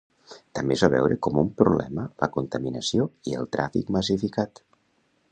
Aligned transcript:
També 0.59 0.75
es 0.75 0.83
va 0.85 0.87
veure 0.93 1.17
com 1.25 1.35
un 1.41 1.51
problema 1.59 2.05
la 2.23 2.29
contaminació 2.37 3.05
i 3.33 3.35
el 3.41 3.49
tràfic 3.57 3.91
massificat. 3.97 4.63